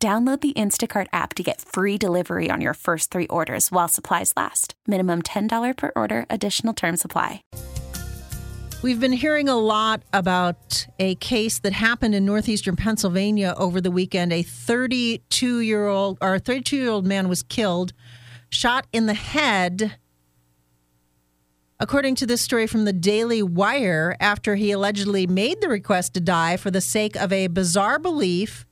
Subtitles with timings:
[0.00, 4.32] Download the Instacart app to get free delivery on your first three orders while supplies
[4.36, 4.74] last.
[4.86, 7.42] Minimum $10 per order, additional term supply.
[8.80, 13.90] We've been hearing a lot about a case that happened in northeastern Pennsylvania over the
[13.90, 14.32] weekend.
[14.32, 17.92] A 32 year old or 32 year old man was killed,
[18.50, 19.96] shot in the head.
[21.80, 26.20] According to this story from the Daily Wire, after he allegedly made the request to
[26.20, 28.64] die for the sake of a bizarre belief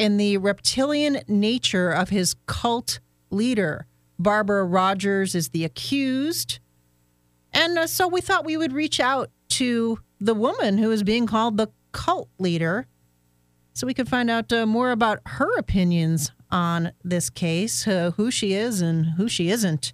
[0.00, 3.86] in the reptilian nature of his cult leader.
[4.18, 6.58] Barbara Rogers is the accused.
[7.52, 11.26] And uh, so we thought we would reach out to the woman who is being
[11.26, 12.86] called the cult leader
[13.74, 18.30] so we could find out uh, more about her opinions on this case, uh, who
[18.30, 19.92] she is and who she isn't.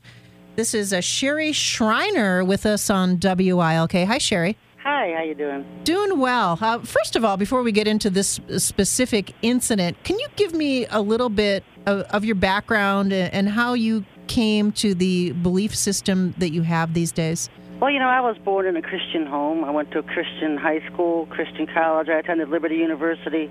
[0.54, 3.92] This is uh, Sherry Shriner with us on WILK.
[3.92, 4.56] Hi, Sherry.
[4.86, 5.66] Hi, how you doing?
[5.82, 6.56] Doing well.
[6.60, 10.86] Uh, first of all, before we get into this specific incident, can you give me
[10.86, 16.36] a little bit of, of your background and how you came to the belief system
[16.38, 17.50] that you have these days?
[17.80, 19.64] Well, you know, I was born in a Christian home.
[19.64, 22.08] I went to a Christian high school, Christian college.
[22.08, 23.50] I attended Liberty University.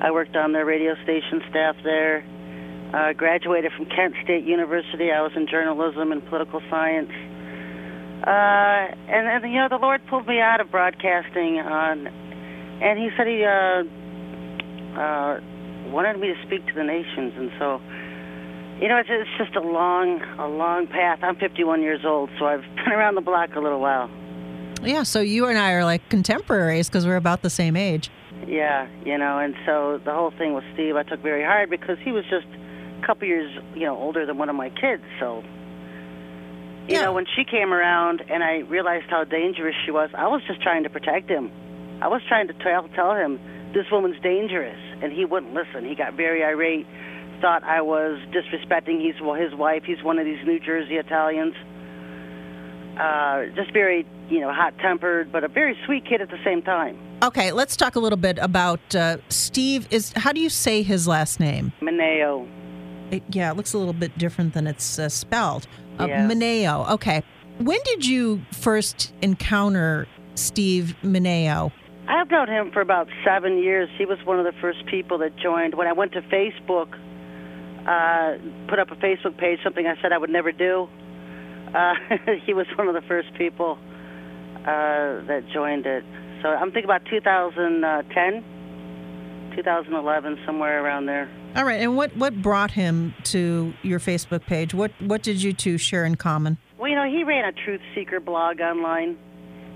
[0.00, 2.24] I worked on their radio station staff there.
[2.92, 5.12] Uh, graduated from Kent State University.
[5.12, 7.12] I was in journalism and political science.
[8.24, 13.10] Uh, and, and you know, the Lord pulled me out of broadcasting on, and He
[13.16, 13.82] said He uh,
[15.00, 15.40] uh,
[15.90, 17.80] wanted me to speak to the nations, and so,
[18.80, 21.18] you know, it's, it's just a long, a long path.
[21.22, 24.08] I'm 51 years old, so I've been around the block a little while.
[24.82, 28.08] Yeah, so you and I are like contemporaries because we're about the same age.
[28.46, 31.98] Yeah, you know, and so the whole thing with Steve, I took very hard because
[32.04, 35.42] he was just a couple years, you know, older than one of my kids, so
[36.88, 37.02] you Yeah.
[37.02, 40.60] know, when she came around and I realized how dangerous she was, I was just
[40.62, 41.50] trying to protect him.
[42.00, 43.38] I was trying to tell tell him
[43.72, 45.84] this woman's dangerous, and he wouldn't listen.
[45.84, 46.86] He got very irate,
[47.40, 49.84] thought I was disrespecting his his wife.
[49.84, 51.54] He's one of these New Jersey Italians.
[52.98, 56.60] Uh, just very, you know, hot tempered, but a very sweet kid at the same
[56.60, 56.98] time.
[57.22, 59.86] Okay, let's talk a little bit about uh, Steve.
[59.90, 61.72] Is how do you say his last name?
[61.80, 62.46] Mineo.
[63.10, 65.66] It, yeah, it looks a little bit different than it's uh, spelled.
[66.02, 66.28] Uh, Yeah.
[66.28, 66.90] Mineo.
[66.90, 67.22] Okay.
[67.58, 71.70] When did you first encounter Steve Mineo?
[72.08, 73.88] I've known him for about seven years.
[73.96, 75.74] He was one of the first people that joined.
[75.74, 76.94] When I went to Facebook,
[77.86, 80.88] uh, put up a Facebook page, something I said I would never do.
[81.74, 81.94] Uh,
[82.46, 83.78] he was one of the first people
[84.60, 86.04] uh, that joined it.
[86.42, 88.44] So I'm thinking about 2010,
[89.56, 91.28] 2011, somewhere around there.
[91.54, 94.72] All right, and what what brought him to your Facebook page?
[94.72, 96.56] What what did you two share in common?
[96.78, 99.18] Well, you know, he ran a truth seeker blog online.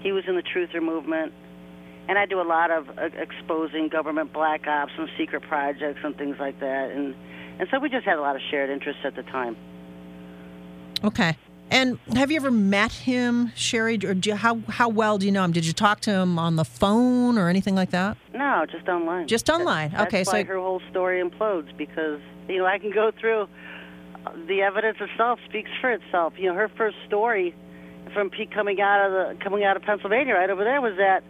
[0.00, 1.32] He was in the truther movement.
[2.08, 6.16] And I do a lot of uh, exposing government black ops and secret projects and
[6.16, 6.90] things like that.
[6.92, 7.14] And
[7.58, 9.56] and so we just had a lot of shared interests at the time.
[11.04, 11.36] Okay.
[11.70, 13.94] And have you ever met him, Sherry?
[14.04, 15.52] Or do you, how how well do you know him?
[15.52, 18.16] Did you talk to him on the phone or anything like that?
[18.32, 19.26] No, just online.
[19.26, 19.90] Just online.
[19.90, 23.48] That's okay, why so her whole story implodes because you know I can go through
[24.26, 26.34] uh, the evidence itself speaks for itself.
[26.36, 27.54] You know, her first story
[28.14, 31.24] from Pete coming out of the coming out of Pennsylvania right over there was that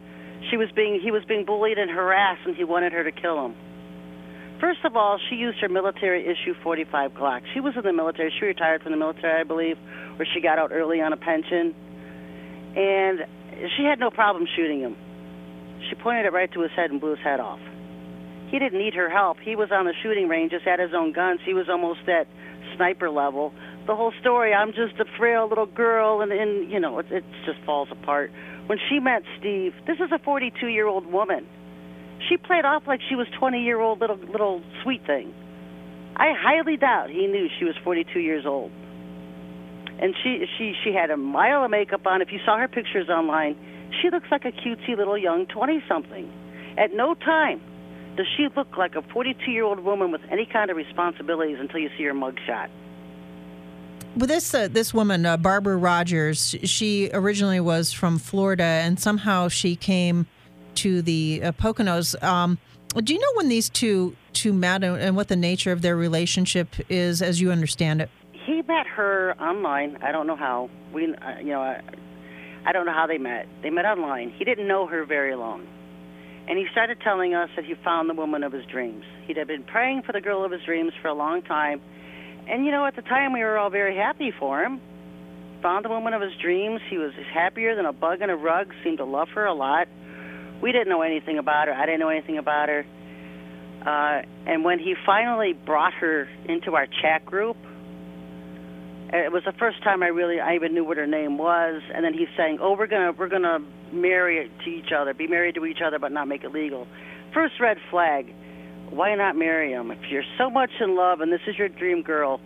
[0.50, 3.46] she was being he was being bullied and harassed and he wanted her to kill
[3.46, 3.54] him.
[4.60, 7.42] First of all, she used her military issue 45 Glock.
[7.52, 8.32] She was in the military.
[8.38, 9.76] She retired from the military, I believe,
[10.18, 11.74] or she got out early on a pension.
[12.74, 13.20] And
[13.76, 14.96] she had no problem shooting him.
[15.88, 17.60] She pointed it right to his head and blew his head off.
[18.48, 19.38] He didn't need her help.
[19.40, 21.40] He was on the shooting range, just had his own guns.
[21.44, 22.26] He was almost at
[22.76, 23.52] sniper level.
[23.86, 27.24] The whole story, I'm just a frail little girl, and, and you know, it, it
[27.44, 28.32] just falls apart.
[28.66, 31.46] When she met Steve, this is a 42 year old woman.
[32.28, 35.34] She played off like she was 20 year old little little sweet thing.
[36.16, 38.70] I highly doubt he knew she was 42 years old.
[39.98, 42.22] And she she she had a mile of makeup on.
[42.22, 43.56] If you saw her pictures online,
[44.00, 46.32] she looks like a cutesy little young 20 something.
[46.78, 47.60] At no time
[48.16, 51.80] does she look like a 42 year old woman with any kind of responsibilities until
[51.80, 52.68] you see her mugshot.
[54.16, 59.48] With this uh, this woman, uh, Barbara Rogers, she originally was from Florida, and somehow
[59.48, 60.26] she came
[60.76, 62.20] to the uh, Poconos.
[62.22, 62.58] Um,
[62.94, 66.68] Do you know when these two two met and what the nature of their relationship
[66.88, 68.10] is, as you understand it?
[68.32, 69.98] He met her online.
[70.02, 70.70] I don't know how.
[70.92, 71.82] We, uh, you know, I,
[72.64, 73.48] I don't know how they met.
[73.62, 74.30] They met online.
[74.30, 75.66] He didn't know her very long,
[76.48, 79.04] and he started telling us that he found the woman of his dreams.
[79.26, 81.80] He'd have been praying for the girl of his dreams for a long time,
[82.48, 84.80] and you know, at the time we were all very happy for him.
[85.62, 86.80] Found the woman of his dreams.
[86.88, 88.72] He was happier than a bug in a rug.
[88.84, 89.88] Seemed to love her a lot
[90.60, 91.74] we didn't know anything about her.
[91.74, 92.86] I didn't know anything about her.
[93.84, 97.56] Uh, and when he finally brought her into our chat group,
[99.12, 101.80] it was the first time I really I even knew what her name was.
[101.94, 103.60] And then he's saying, "Oh, we're gonna we're gonna
[103.92, 106.88] marry to each other, be married to each other, but not make it legal."
[107.32, 108.34] First red flag.
[108.90, 109.90] Why not marry him?
[109.90, 112.40] If you're so much in love and this is your dream girl,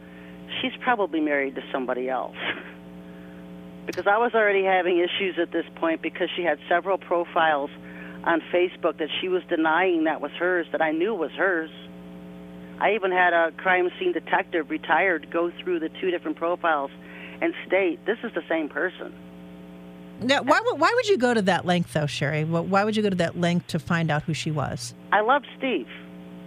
[0.60, 2.36] she's probably married to somebody else.
[3.86, 7.70] because I was already having issues at this point because she had several profiles
[8.24, 11.70] on Facebook that she was denying that was hers, that I knew was hers.
[12.80, 16.90] I even had a crime scene detective, retired, go through the two different profiles
[17.40, 19.12] and state this is the same person.
[20.22, 22.44] Now, why, why would you go to that length, though, Sherry?
[22.44, 24.94] Why would you go to that length to find out who she was?
[25.12, 25.88] I love Steve,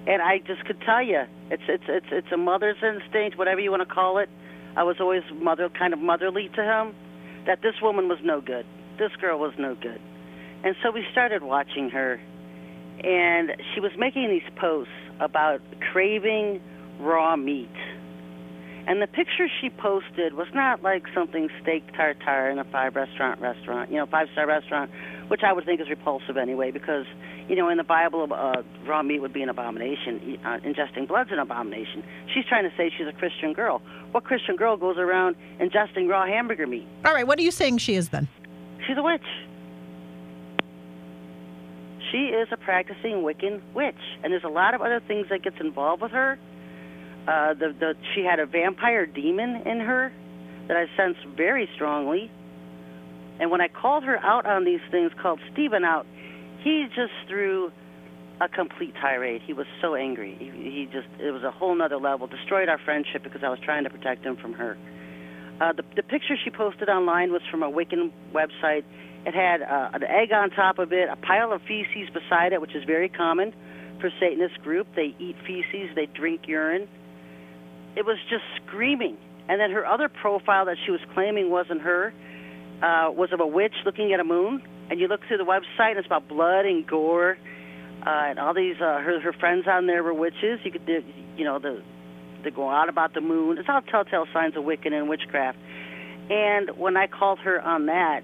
[0.05, 3.71] and I just could tell you, it's it's it's it's a mother's instinct, whatever you
[3.71, 4.29] want to call it.
[4.75, 6.95] I was always mother, kind of motherly to him.
[7.47, 8.65] That this woman was no good.
[8.99, 9.99] This girl was no good.
[10.63, 12.19] And so we started watching her,
[13.03, 15.61] and she was making these posts about
[15.91, 16.61] craving
[16.99, 17.69] raw meat.
[18.85, 23.39] And the picture she posted was not like something steak tartare in a five restaurant
[23.39, 24.91] restaurant, you know, five star restaurant,
[25.29, 27.05] which I would think is repulsive anyway, because
[27.47, 30.37] you know in the Bible, uh, raw meat would be an abomination.
[30.43, 32.03] Uh, ingesting blood's an abomination.
[32.33, 33.81] She's trying to say she's a Christian girl.
[34.11, 36.87] What Christian girl goes around ingesting raw hamburger meat?
[37.05, 38.27] All right, what are you saying she is then?
[38.85, 39.21] She's a witch.
[42.13, 45.55] She is a practicing Wiccan witch, and there's a lot of other things that gets
[45.59, 46.37] involved with her.
[47.27, 50.13] Uh, the the she had a vampire demon in her
[50.67, 52.29] that I sense very strongly.
[53.39, 56.05] And when I called her out on these things, called Stephen out,
[56.63, 57.71] he just threw
[58.39, 59.41] a complete tirade.
[59.43, 60.35] He was so angry.
[60.37, 62.27] He, he just it was a whole nother level.
[62.27, 64.77] Destroyed our friendship because I was trying to protect him from her.
[65.59, 68.83] Uh, the the picture she posted online was from a Wiccan website
[69.25, 72.61] it had uh, an egg on top of it, a pile of feces beside it,
[72.61, 73.53] which is very common
[73.99, 74.87] for Satanist group.
[74.95, 76.87] They eat feces, they drink urine.
[77.95, 79.17] It was just screaming.
[79.47, 82.13] And then her other profile that she was claiming wasn't her
[82.81, 84.61] uh, was of a witch looking at a moon.
[84.89, 87.37] And you look through the website, and it's about blood and gore,
[88.05, 88.75] uh, and all these.
[88.75, 90.59] Uh, her her friends on there were witches.
[90.63, 91.05] You could,
[91.37, 91.81] you know, the
[92.43, 93.57] they go out about the moon.
[93.57, 95.57] It's all telltale signs of Wiccan and witchcraft.
[96.29, 98.23] And when I called her on that,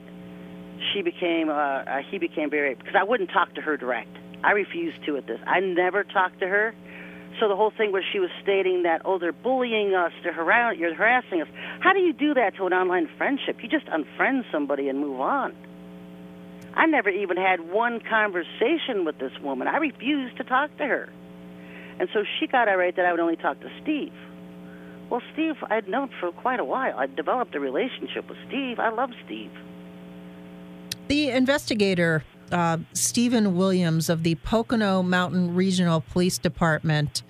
[0.94, 4.16] she became uh, uh, he became very because I wouldn't talk to her direct.
[4.44, 5.40] I refused to at this.
[5.46, 6.74] I never talked to her.
[7.40, 10.78] So the whole thing was she was stating that oh they're bullying us, they're harass-
[10.78, 11.48] you're harassing us.
[11.80, 13.62] How do you do that to an online friendship?
[13.62, 15.56] You just unfriend somebody and move on.
[16.74, 19.68] I never even had one conversation with this woman.
[19.68, 21.10] I refused to talk to her.
[22.00, 24.14] And so she got irate that I would only talk to Steve.
[25.10, 26.98] Well, Steve, I'd known for quite a while.
[26.98, 28.80] I'd developed a relationship with Steve.
[28.80, 29.52] I love Steve.
[31.10, 37.24] The investigator, uh, Stephen Williams of the Pocono Mountain Regional Police Department,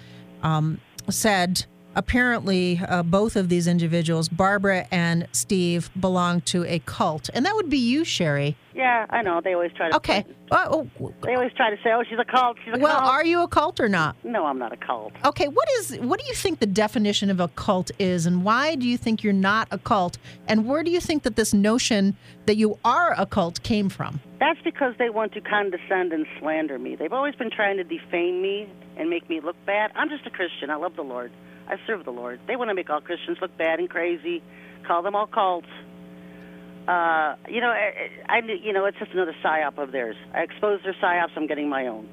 [0.43, 1.65] um, said
[1.99, 7.53] apparently uh, both of these individuals, Barbara and Steve, belong to a cult, and that
[7.55, 8.55] would be you, Sherry.
[8.73, 9.41] Yeah, I know.
[9.43, 9.95] They always try to.
[9.97, 10.25] Okay.
[10.49, 10.83] Uh,
[11.23, 12.55] they always try to say, "Oh, she's a cult.
[12.63, 14.15] She's a well, cult." Well, are you a cult or not?
[14.23, 15.11] No, I'm not a cult.
[15.25, 15.49] Okay.
[15.49, 15.97] What is?
[15.97, 19.21] What do you think the definition of a cult is, and why do you think
[19.21, 20.17] you're not a cult?
[20.47, 22.15] And where do you think that this notion
[22.45, 24.21] that you are a cult came from?
[24.39, 26.95] That's because they want to condescend and slander me.
[26.95, 29.91] They've always been trying to defame me and make me look bad.
[29.95, 30.69] I'm just a Christian.
[30.69, 31.31] I love the Lord.
[31.69, 32.39] I serve the Lord.
[32.47, 34.41] They want to make all Christians look bad and crazy,
[34.85, 35.67] call them all cults.
[36.87, 40.15] Uh, you know, I, I, you know, it's just another psyop of theirs.
[40.33, 41.29] I expose their psyops.
[41.35, 42.09] I'm getting my own.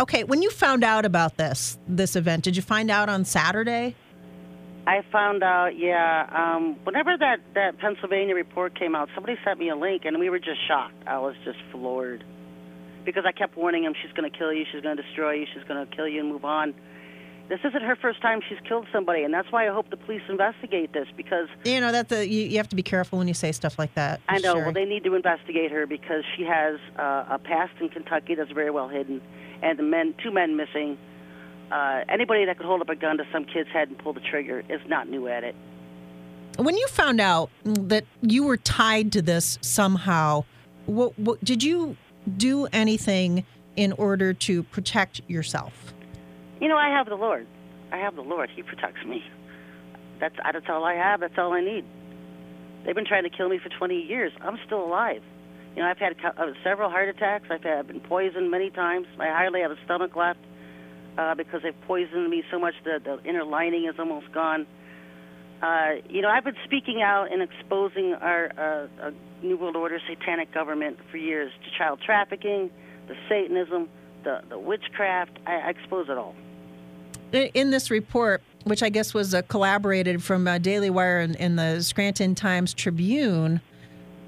[0.00, 3.94] Okay, when you found out about this this event, did you find out on Saturday?
[4.86, 6.26] I found out, yeah.
[6.32, 10.28] Um, whenever that that Pennsylvania report came out, somebody sent me a link, and we
[10.30, 11.06] were just shocked.
[11.06, 12.24] I was just floored
[13.04, 15.46] because I kept warning him, she's going to kill you, she's going to destroy you,
[15.54, 16.74] she's going to kill you and move on
[17.50, 20.22] this isn't her first time she's killed somebody, and that's why I hope the police
[20.28, 23.34] investigate this because you know that the you, you have to be careful when you
[23.34, 24.20] say stuff like that.
[24.28, 24.54] I know.
[24.54, 24.62] Sure.
[24.62, 28.52] Well, they need to investigate her because she has uh, a past in Kentucky that's
[28.52, 29.20] very well hidden,
[29.62, 30.96] and the men, two men missing.
[31.72, 34.20] Uh, anybody that could hold up a gun to some kid's head and pull the
[34.20, 35.54] trigger is not new at it.
[36.56, 40.44] When you found out that you were tied to this somehow,
[40.86, 41.96] what, what did you
[42.36, 43.44] do anything
[43.76, 45.89] in order to protect yourself?
[46.60, 47.46] You know, I have the Lord.
[47.90, 48.50] I have the Lord.
[48.54, 49.22] He protects me.
[50.20, 51.20] That's that's all I have.
[51.20, 51.84] That's all I need.
[52.84, 54.32] They've been trying to kill me for 20 years.
[54.42, 55.22] I'm still alive.
[55.74, 57.46] You know, I've had uh, several heart attacks.
[57.50, 59.06] I've had, been poisoned many times.
[59.18, 60.40] I hardly have a stomach left
[61.16, 64.66] uh, because they've poisoned me so much that the inner lining is almost gone.
[65.62, 69.10] Uh, you know, I've been speaking out and exposing our uh, uh,
[69.42, 72.70] New World Order satanic government for years to child trafficking,
[73.08, 73.88] the Satanism,
[74.24, 75.38] the, the witchcraft.
[75.46, 76.34] I, I expose it all.
[77.32, 81.58] In this report, which I guess was uh, collaborated from uh, Daily Wire and, and,
[81.58, 83.60] the Scranton Times Tribune,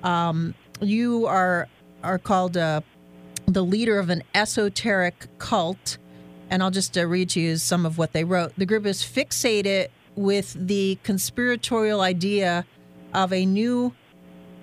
[0.05, 1.69] um, you are
[2.05, 2.81] are called uh,
[3.47, 5.99] the leader of an esoteric cult.
[6.51, 8.53] And I'll just uh, read to you some of what they wrote.
[8.57, 12.67] The group is fixated with the conspiratorial idea
[13.15, 13.95] of a new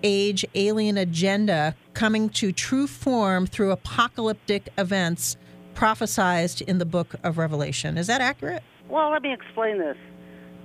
[0.04, 5.36] age alien agenda coming to true form through apocalyptic events
[5.80, 7.98] prophesized in the book of Revelation.
[7.98, 8.64] Is that accurate?
[8.90, 9.96] Well, let me explain this.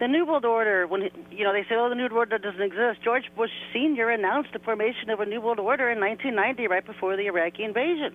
[0.00, 2.60] The New World Order, when you know they say, "Oh, the New World Order doesn't
[2.60, 4.10] exist," George Bush Sr.
[4.10, 8.12] announced the formation of a New World Order in 1990, right before the Iraqi invasion.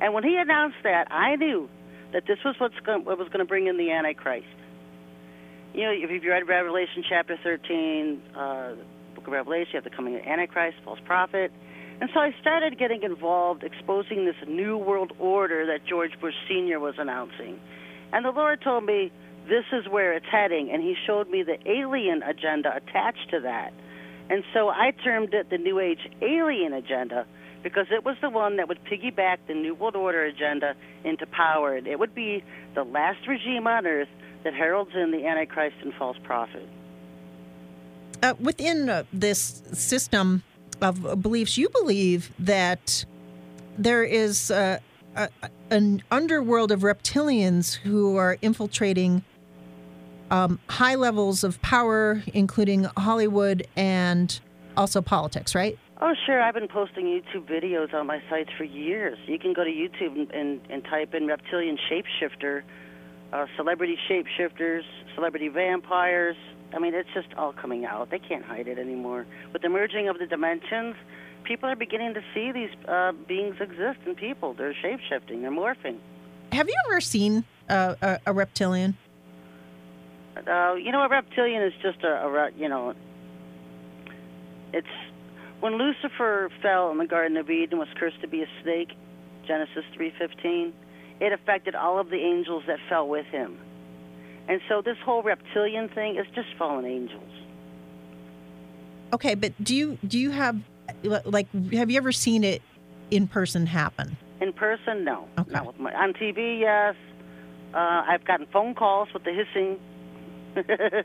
[0.00, 1.68] And when he announced that, I knew
[2.12, 4.46] that this was what's going, what was going to bring in the Antichrist.
[5.74, 8.74] You know, if you've read Revelation chapter 13, uh,
[9.16, 11.50] book of Revelation, you have the coming of Antichrist, false prophet.
[12.00, 16.80] And so I started getting involved, exposing this new world order that George Bush Sr.
[16.80, 17.60] was announcing.
[18.12, 19.12] And the Lord told me,
[19.48, 20.70] this is where it's heading.
[20.72, 23.74] And He showed me the alien agenda attached to that.
[24.30, 27.26] And so I termed it the New Age alien agenda
[27.62, 31.76] because it was the one that would piggyback the New World Order agenda into power.
[31.76, 32.42] It would be
[32.74, 34.08] the last regime on earth
[34.44, 36.66] that heralds in the Antichrist and false prophet.
[38.22, 40.42] Uh, within uh, this system
[40.82, 43.04] of beliefs, you believe that
[43.78, 44.78] there is uh,
[45.16, 45.28] a,
[45.70, 49.24] an underworld of reptilians who are infiltrating
[50.30, 54.40] um, high levels of power, including Hollywood and
[54.76, 55.78] also politics, right?
[56.00, 56.40] Oh, sure.
[56.40, 59.18] I've been posting YouTube videos on my sites for years.
[59.26, 62.62] You can go to YouTube and, and, and type in reptilian shapeshifter,
[63.32, 64.82] uh, celebrity shapeshifters,
[65.14, 66.36] celebrity vampires,
[66.74, 68.10] I mean, it's just all coming out.
[68.10, 69.26] They can't hide it anymore.
[69.52, 70.96] With the merging of the dimensions,
[71.44, 74.54] people are beginning to see these uh, beings exist in people.
[74.54, 75.98] They're shape shifting, they're morphing.
[76.52, 78.96] Have you ever seen uh, a, a, reptilian?
[80.36, 82.94] Uh, you know, a reptilian is just a, a, you know,
[84.72, 84.86] it's
[85.60, 88.92] when Lucifer fell in the Garden of Eden was cursed to be a snake,
[89.46, 90.72] Genesis 3:15.
[91.20, 93.58] It affected all of the angels that fell with him.
[94.48, 97.30] And so this whole reptilian thing is just fallen angels.
[99.12, 100.60] Okay, but do you do you have
[101.02, 102.62] like have you ever seen it
[103.10, 104.16] in person happen?
[104.40, 105.26] In person, no.
[105.38, 105.52] Okay.
[105.52, 106.94] Not with my, on TV, yes.
[107.74, 109.78] Uh, I've gotten phone calls with the hissing.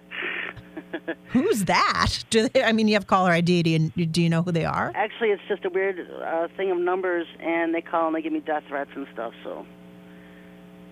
[1.27, 2.23] Who's that?
[2.29, 2.63] Do they?
[2.63, 3.63] I mean, you have caller ID.
[3.63, 4.91] Do you, do you know who they are?
[4.95, 8.33] Actually, it's just a weird uh, thing of numbers, and they call and they give
[8.33, 9.33] me death threats and stuff.
[9.43, 9.65] So,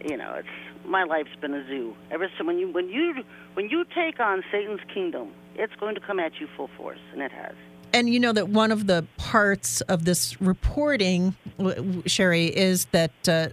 [0.06, 0.48] you know, it's
[0.86, 1.96] my life's been a zoo.
[2.12, 3.24] Ever since when you when you
[3.54, 7.22] when you take on Satan's kingdom, it's going to come at you full force, and
[7.22, 7.54] it has.
[7.94, 11.36] And you know that one of the parts of this reporting,
[12.08, 13.50] Sherry, is that uh,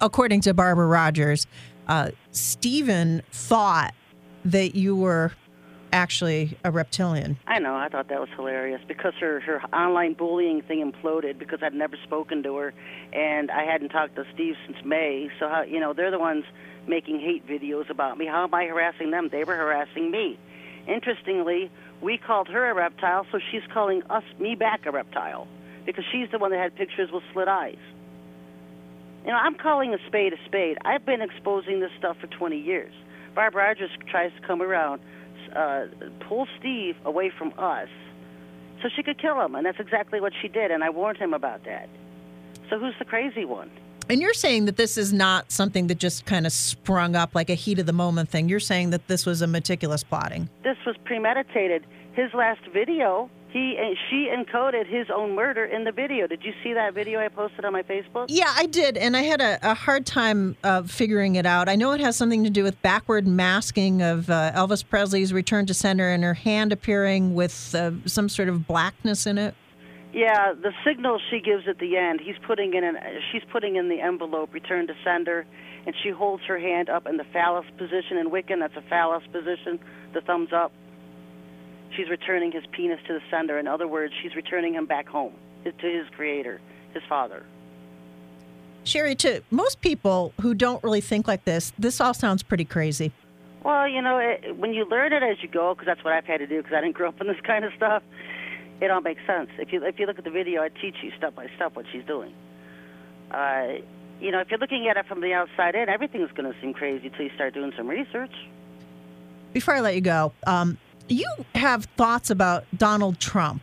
[0.00, 1.46] according to Barbara Rogers,
[1.88, 3.94] uh, Stephen thought
[4.44, 5.32] that you were
[5.92, 7.38] actually a reptilian.
[7.46, 7.74] I know.
[7.74, 11.96] I thought that was hilarious because her her online bullying thing imploded because I'd never
[12.04, 12.74] spoken to her,
[13.12, 15.30] and I hadn't talked to Steve since May.
[15.38, 16.44] So how you know they're the ones
[16.86, 18.26] making hate videos about me.
[18.26, 19.28] How am I harassing them?
[19.30, 20.38] They were harassing me.
[20.86, 25.46] Interestingly, we called her a reptile, so she's calling us me back a reptile
[25.84, 27.78] because she's the one that had pictures with slit eyes.
[29.24, 30.78] You know, I'm calling a spade a spade.
[30.84, 32.92] I've been exposing this stuff for 20 years.
[33.34, 35.00] Barbara Rogers tries to come around
[35.54, 35.86] uh,
[36.28, 37.88] pull Steve away from us
[38.82, 39.54] so she could kill him.
[39.54, 40.70] And that's exactly what she did.
[40.70, 41.88] And I warned him about that.
[42.70, 43.70] So who's the crazy one?
[44.10, 47.50] And you're saying that this is not something that just kind of sprung up like
[47.50, 48.48] a heat of the moment thing.
[48.48, 50.48] You're saying that this was a meticulous plotting.
[50.64, 51.84] This was premeditated.
[52.12, 56.26] His last video he and she encoded his own murder in the video.
[56.26, 58.26] Did you see that video I posted on my Facebook?
[58.28, 61.68] Yeah, I did, and I had a, a hard time uh, figuring it out.
[61.68, 65.66] I know it has something to do with backward masking of uh, Elvis Presley's return
[65.66, 69.54] to sender and her hand appearing with uh, some sort of blackness in it.
[70.12, 72.96] Yeah, the signal she gives at the end, he's putting in an
[73.32, 75.46] she's putting in the envelope return to sender,
[75.86, 78.60] and she holds her hand up in the phallus position in Wiccan.
[78.60, 79.78] That's a phallus position,
[80.12, 80.72] the thumbs up
[81.98, 83.58] she's returning his penis to the sender.
[83.58, 86.60] In other words, she's returning him back home to his creator,
[86.94, 87.44] his father.
[88.84, 93.12] Sherry, to most people who don't really think like this, this all sounds pretty crazy.
[93.64, 96.24] Well, you know, it, when you learn it as you go, because that's what I've
[96.24, 98.02] had to do, because I didn't grow up in this kind of stuff,
[98.80, 99.50] it all makes sense.
[99.58, 101.84] If you if you look at the video, I teach you step by step what
[101.92, 102.32] she's doing.
[103.32, 103.82] Uh,
[104.20, 106.72] you know, if you're looking at it from the outside in, everything's going to seem
[106.72, 108.32] crazy until you start doing some research.
[109.52, 110.78] Before I let you go, um,
[111.12, 113.62] you have thoughts about Donald Trump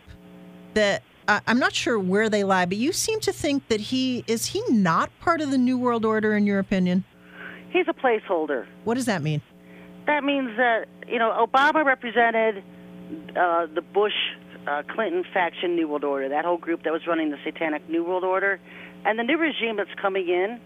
[0.74, 4.24] that uh, I'm not sure where they lie, but you seem to think that he
[4.28, 7.04] is he not part of the New World Order in your opinion?
[7.70, 8.68] He's a placeholder.
[8.84, 9.42] What does that mean?
[10.06, 12.64] That means that you know Obama represented
[13.36, 14.14] uh, the Bush
[14.68, 18.04] uh, Clinton faction New World Order, that whole group that was running the Satanic New
[18.04, 18.60] World Order,
[19.04, 20.60] and the new regime that's coming in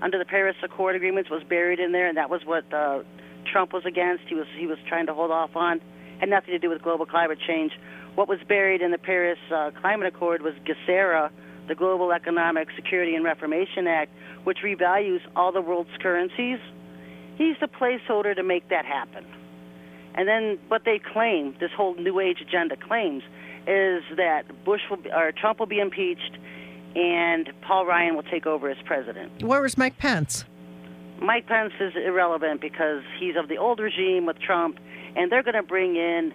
[0.00, 3.02] under the Paris Accord agreements was buried in there, and that was what uh,
[3.50, 4.24] Trump was against.
[4.28, 5.80] He was he was trying to hold off on,
[6.18, 7.72] had nothing to do with global climate change.
[8.14, 11.30] What was buried in the Paris uh, Climate Accord was GESARA,
[11.68, 14.10] the Global Economic Security and Reformation Act,
[14.44, 16.58] which revalues all the world's currencies.
[17.36, 19.24] He's the placeholder to make that happen.
[20.14, 23.22] And then what they claim, this whole New Age agenda claims,
[23.68, 26.38] is that Bush will be, or Trump will be impeached,
[26.96, 29.42] and Paul Ryan will take over as president.
[29.42, 30.44] Where is Mike Pence?
[31.20, 34.78] Mike Pence is irrelevant because he's of the old regime with Trump,
[35.16, 36.32] and they're going to bring in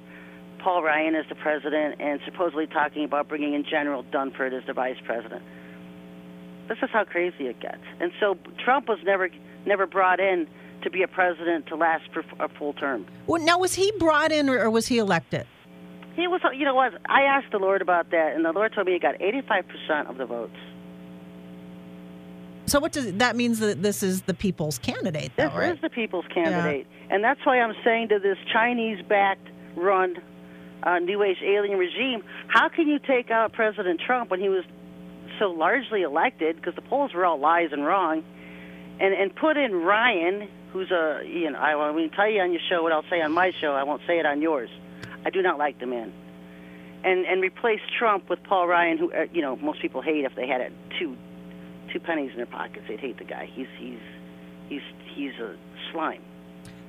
[0.60, 4.74] Paul Ryan as the president, and supposedly talking about bringing in General Dunford as the
[4.74, 5.44] vice president.
[6.70, 7.84] This is how crazy it gets.
[8.00, 9.30] And so Trump was never
[9.66, 10.48] never brought in
[10.84, 13.06] to be a president to last for a full term.
[13.28, 15.48] Well, now, was he brought in or, was he elected?
[16.16, 16.94] He was, you know what?
[17.08, 20.18] I asked the Lord about that, and the Lord told me he got 85% of
[20.18, 20.56] the votes.
[22.66, 25.74] So what does that means that this is the people's candidate, though, this right?
[25.74, 27.16] is the people's candidate, yeah.
[27.16, 30.16] and that's why I'm saying to this Chinese-backed, run,
[30.84, 34.64] uh, New Age alien regime, how can you take out President Trump when he was
[35.40, 36.56] so largely elected?
[36.56, 38.24] Because the polls were all lies and wrong,
[39.00, 42.62] and and put in Ryan, who's a you know I won't tell you on your
[42.70, 43.74] show what I'll say on my show.
[43.74, 44.70] I won't say it on yours.
[45.26, 46.14] I do not like the man.
[47.04, 50.36] And and replace Trump with Paul Ryan, who uh, you know most people hate if
[50.36, 51.18] they had it two
[51.92, 52.86] two pennies in their pockets.
[52.88, 53.50] They'd hate the guy.
[53.54, 54.00] He's he's
[54.70, 54.82] he's
[55.16, 55.56] he's a
[55.92, 56.22] slime.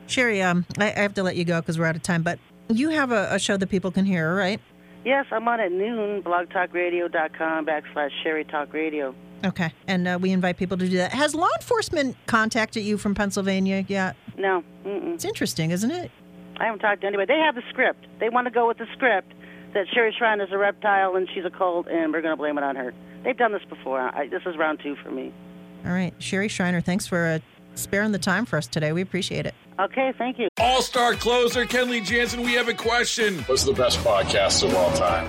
[0.06, 2.22] Sherry, um, I, I have to let you go because we're out of time.
[2.22, 4.60] But you have a, a, show that people can hear, right?
[5.04, 6.22] Yes, I'm on at noon.
[6.22, 9.14] BlogTalkRadio.com backslash Sherry Talk Radio.
[9.44, 11.12] Okay, and uh, we invite people to do that.
[11.12, 14.16] Has law enforcement contacted you from Pennsylvania yet?
[14.38, 14.64] No.
[14.86, 15.14] Mm-mm.
[15.14, 16.10] It's interesting, isn't it?
[16.56, 17.34] I haven't talked to anybody.
[17.34, 18.06] They have the script.
[18.20, 19.34] They want to go with the script
[19.74, 22.56] that Sherry Shriner is a reptile and she's a cult, and we're going to blame
[22.56, 22.94] it on her.
[23.24, 24.00] They've done this before.
[24.00, 25.32] I, this is round two for me.
[25.84, 27.38] All right, Sherry Shriner, thanks for uh,
[27.74, 28.92] sparing the time for us today.
[28.92, 29.54] We appreciate it.
[29.78, 30.48] Okay, thank you.
[30.58, 33.40] All star closer, Kenley Jansen, we have a question.
[33.40, 35.28] What's the best podcast of all time?